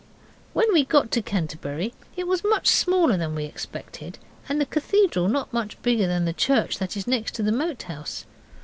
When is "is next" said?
6.97-7.35